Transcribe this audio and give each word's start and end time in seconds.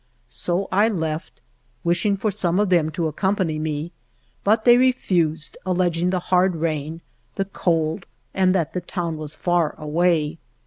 So 0.27 0.67
I 0.71 0.89
left, 0.89 1.41
wishing 1.83 2.17
for 2.17 2.31
some 2.31 2.59
of 2.59 2.69
them 2.69 2.89
to 2.89 3.05
accompany 3.07 3.59
me, 3.59 3.91
but 4.43 4.65
they 4.65 4.75
refused, 4.77 5.59
alleging 5.63 6.09
the 6.09 6.17
hard 6.33 6.55
rain, 6.55 7.01
the 7.35 7.45
cold 7.45 8.07
and 8.33 8.55
that 8.55 8.73
the 8.73 8.81
town 8.81 9.17
was 9.17 9.35
far 9.35 9.75
away. 9.77 10.39